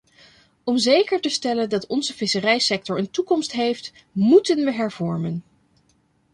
Om 0.63 0.77
zeker 0.77 1.19
te 1.21 1.29
stellen 1.29 1.69
dat 1.69 1.87
onze 1.87 2.13
visserijsector 2.13 2.97
een 2.97 3.09
toekomst 3.11 3.51
heeft, 3.51 3.93
moeten 4.11 4.65
we 4.65 4.73
hervormen. 4.73 5.43